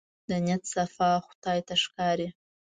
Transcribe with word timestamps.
د 0.29 0.31
نيت 0.45 0.63
صفا 0.73 1.11
خدای 1.27 1.59
ته 1.67 1.75
ښکاري. 1.83 2.27